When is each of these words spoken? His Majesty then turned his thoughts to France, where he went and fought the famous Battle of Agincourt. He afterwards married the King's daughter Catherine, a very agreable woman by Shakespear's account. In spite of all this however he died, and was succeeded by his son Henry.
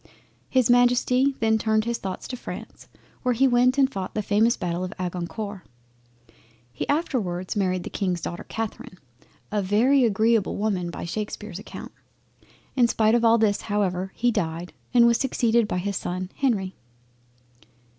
His 0.49 0.67
Majesty 0.67 1.35
then 1.41 1.59
turned 1.59 1.85
his 1.85 1.99
thoughts 1.99 2.27
to 2.29 2.35
France, 2.35 2.87
where 3.21 3.35
he 3.35 3.47
went 3.47 3.77
and 3.77 3.87
fought 3.87 4.15
the 4.15 4.23
famous 4.23 4.57
Battle 4.57 4.83
of 4.83 4.91
Agincourt. 4.97 5.61
He 6.73 6.89
afterwards 6.89 7.55
married 7.55 7.83
the 7.83 7.91
King's 7.91 8.19
daughter 8.21 8.45
Catherine, 8.49 8.97
a 9.51 9.61
very 9.61 10.03
agreable 10.03 10.57
woman 10.57 10.89
by 10.89 11.05
Shakespear's 11.05 11.59
account. 11.59 11.91
In 12.75 12.87
spite 12.87 13.13
of 13.13 13.23
all 13.23 13.37
this 13.37 13.61
however 13.61 14.11
he 14.15 14.31
died, 14.31 14.73
and 14.91 15.05
was 15.05 15.19
succeeded 15.19 15.67
by 15.67 15.77
his 15.77 15.97
son 15.97 16.31
Henry. 16.33 16.73